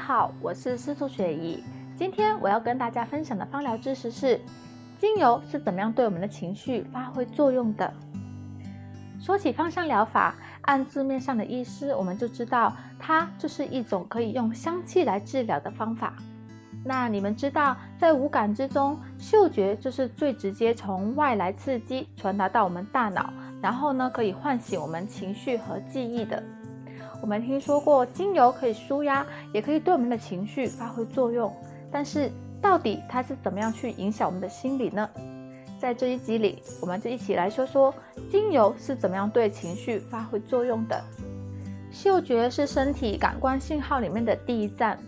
[0.00, 1.62] 好，我是司徒雪怡。
[1.94, 4.40] 今天我要跟大家分享的芳疗知识是，
[4.98, 7.92] 精油是怎么样对我们的情绪发挥作用的。
[9.20, 16.14] 说起芳香疗法，按字面上的意思，我们就知道它就是一种可以用香气来治疗的方法。
[16.82, 23.30] 那你们知道，在五感之中，嗅觉就是最直接从外来刺激传达到我们大脑，
[23.60, 26.42] 然后呢，可以唤醒我们情绪和记忆的。
[27.20, 31.54] 我们听说过精油可以舒压，也可以对我们的情绪发挥作用，
[31.90, 35.08] 但是到底它是怎么样去影响我们的心理呢？
[35.78, 37.94] 在这一集里，我们就一起来说说
[38.30, 41.02] 精油是怎么样对情绪发挥作用的。
[41.90, 44.98] 嗅觉是身体感官信号里面的第一站。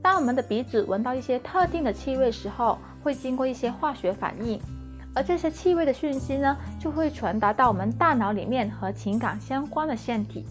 [0.00, 4.58] 当我们的鼻子闻到一些特定的气味时候，会经过一些化学反应，
[5.14, 10.46] 而这些气味的讯息呢，就会传达到我们大脑里面和情感相关的腺体。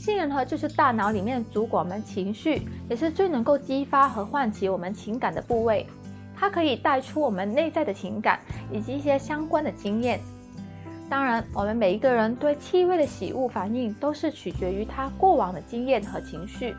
[0.00, 5.86] 杏仁核就是大脑里面主管我们情绪，也是最能够激发和唤起我们情感的部位。
[6.34, 8.40] 它可以带出我们内在的情感
[8.72, 10.18] 以及一些相关的经验。
[11.10, 16.74] 当然，我们每一个人对气味的喜恶反应，都是取决于他过往的经验和情绪，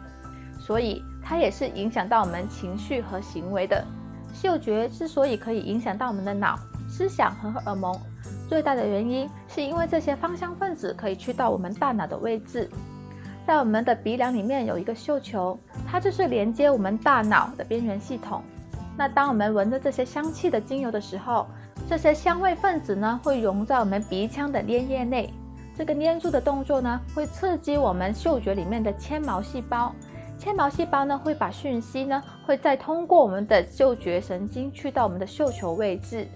[0.60, 1.04] 所以。
[1.24, 3.86] 它也是影响到我们情绪和行为的。
[4.34, 6.58] 嗅觉之所以可以影响到我们的脑、
[6.90, 7.96] 思想和荷尔蒙，
[8.50, 12.68] 最大的原因是因为这些芳香分子可以去到我们大脑的位置。
[13.46, 18.42] 在我们的鼻梁里面有一个嗅球，它就是连接我们大脑的边缘系统。
[18.98, 21.48] 那当我们闻着这些香气的精油的时候，
[21.90, 25.34] 这些香味分子呢会融在我们鼻腔的粘液内。
[25.76, 29.92] 这个粘住的动作呢会刺激我们嗅觉里面的纤毛细胞。
[30.38, 36.28] 纤毛细胞呢，会把讯息呢，会再通过我们的嗅觉神经去到我们的嗅球位置，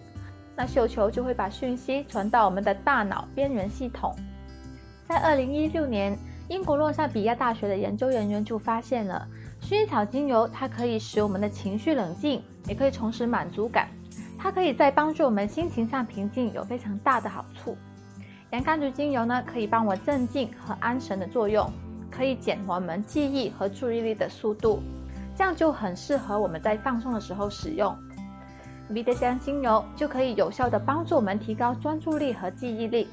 [0.56, 4.16] 那嗅球就会把讯息传到我们的大脑边缘系统。
[5.08, 6.18] 在二零一六年，
[6.48, 9.28] 英国洛萨比亚大学的研究人员就发现了，
[9.62, 13.88] 薰衣草精油它可以使我们的情绪冷静，也可以重拾满足感，
[14.38, 17.76] 它可以在帮助我们心情上平静有非常大的好处。
[18.52, 21.72] 洋甘菊精油呢，可以帮我镇静和安神的作用。
[22.12, 24.80] 可以减缓我们记忆和注意力的速度，
[25.36, 27.94] 这样就很适合我们在放松的时候使用。
[28.88, 33.10] 迷迭香精油就可以有效地帮助我们提高专注力和记忆力，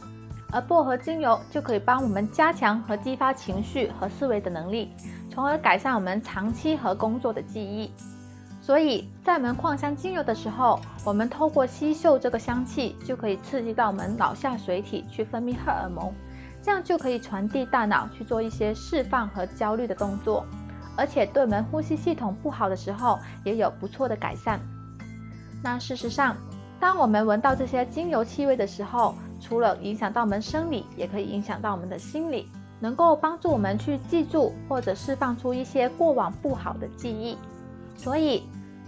[0.52, 4.92] 而薄荷精油就可以帮我们加强和激发情绪和思维的能力，
[5.30, 7.90] 从而改善我们长期和工作的记忆。
[8.60, 16.12] 所以在我们扩香精油的时候，我们透过吸嗅这个香气，就可以刺激到我们脑下垂体去分泌荷尔蒙。
[16.62, 20.46] 这样就可以传递大脑去做一些释放和焦虑的动作，
[20.96, 24.60] 而且对我们呼吸系统不好的时候也有不错的改善。
[25.60, 26.36] 那事实上，
[26.78, 32.48] 当我们闻到这些精油气味的时候，除了影响到我们生理，也可以影响到我们的心理，
[32.78, 37.36] 能够帮助我们去记住或者释放出一些过往不好的记忆。
[37.96, 38.44] 所以，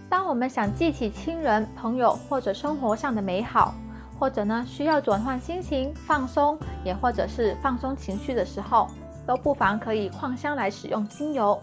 [0.09, 3.75] 当我们想记起亲人、朋友或者生活上的美好，
[4.16, 8.87] 或者呢，需要转换心情、放松，也或者是放松情绪的时候，
[9.26, 11.60] 都不妨可以扩香来使用精油。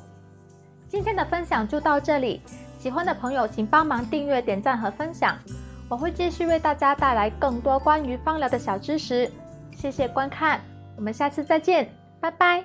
[0.89, 2.41] 今天的分享就到这里，
[2.77, 5.37] 喜欢的朋友请帮忙订阅、点赞和分享，
[5.91, 9.29] 我会继续为大家带来更多关于芳疗的小知识。
[9.75, 10.61] 谢谢观看，
[10.95, 11.89] 我们下次再见，
[12.21, 12.63] 拜拜。